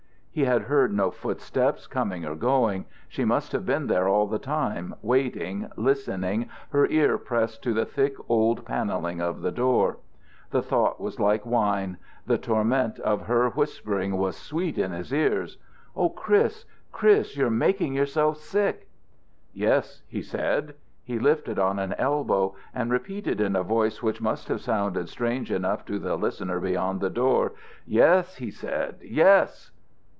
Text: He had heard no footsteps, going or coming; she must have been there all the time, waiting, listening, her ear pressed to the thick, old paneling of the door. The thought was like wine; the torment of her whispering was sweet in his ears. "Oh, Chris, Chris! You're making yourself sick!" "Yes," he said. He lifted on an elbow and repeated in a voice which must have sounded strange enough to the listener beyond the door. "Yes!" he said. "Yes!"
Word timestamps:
He 0.33 0.45
had 0.45 0.61
heard 0.61 0.93
no 0.93 1.11
footsteps, 1.11 1.87
going 1.87 2.25
or 2.25 2.37
coming; 2.37 2.85
she 3.09 3.25
must 3.25 3.51
have 3.51 3.65
been 3.65 3.87
there 3.87 4.07
all 4.07 4.27
the 4.27 4.39
time, 4.39 4.95
waiting, 5.01 5.69
listening, 5.75 6.47
her 6.69 6.85
ear 6.87 7.17
pressed 7.17 7.61
to 7.63 7.73
the 7.73 7.83
thick, 7.85 8.15
old 8.29 8.63
paneling 8.65 9.19
of 9.19 9.41
the 9.41 9.51
door. 9.51 9.97
The 10.51 10.61
thought 10.61 11.01
was 11.01 11.19
like 11.19 11.45
wine; 11.45 11.97
the 12.25 12.37
torment 12.37 12.97
of 12.99 13.23
her 13.23 13.49
whispering 13.49 14.17
was 14.17 14.37
sweet 14.37 14.77
in 14.77 14.91
his 14.93 15.11
ears. 15.13 15.57
"Oh, 15.97 16.07
Chris, 16.07 16.63
Chris! 16.93 17.35
You're 17.35 17.49
making 17.49 17.93
yourself 17.93 18.37
sick!" 18.37 18.87
"Yes," 19.51 20.01
he 20.07 20.21
said. 20.21 20.75
He 21.03 21.19
lifted 21.19 21.59
on 21.59 21.77
an 21.77 21.91
elbow 21.97 22.55
and 22.73 22.89
repeated 22.89 23.41
in 23.41 23.53
a 23.57 23.63
voice 23.63 24.01
which 24.01 24.21
must 24.21 24.47
have 24.47 24.61
sounded 24.61 25.09
strange 25.09 25.51
enough 25.51 25.83
to 25.87 25.99
the 25.99 26.15
listener 26.15 26.61
beyond 26.61 27.01
the 27.01 27.09
door. 27.09 27.51
"Yes!" 27.85 28.35
he 28.37 28.49
said. 28.49 28.95
"Yes!" 29.01 29.71